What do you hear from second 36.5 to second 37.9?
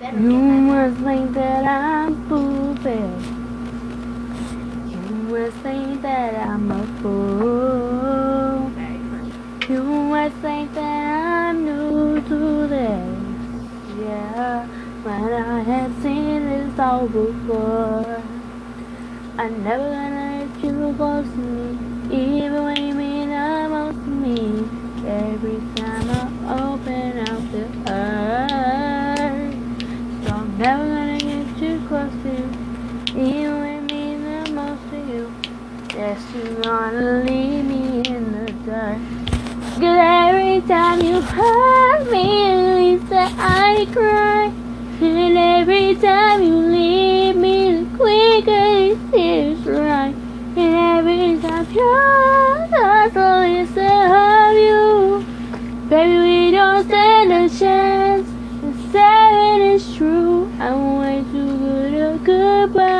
gonna leave